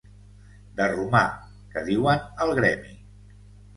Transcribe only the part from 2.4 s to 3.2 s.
al gremi.